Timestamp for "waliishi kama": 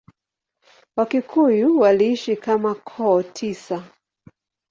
1.79-2.75